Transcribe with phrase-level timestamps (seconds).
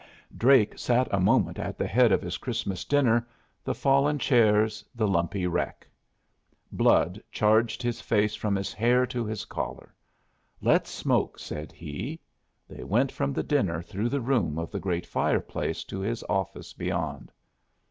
[0.35, 3.27] Drake sat a moment at the head of his Christmas dinner,
[3.63, 5.87] the fallen chairs, the lumpy wreck.
[6.71, 9.93] Blood charged his face from his hair to his collar.
[10.59, 12.19] "Let's smoke," said he.
[12.67, 16.73] They went from the dinner through the room of the great fireplace to his office
[16.73, 17.31] beyond.